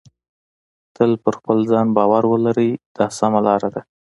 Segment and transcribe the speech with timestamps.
[0.95, 3.81] تل په خپل ځان باور ولرئ دا سمه لار ده.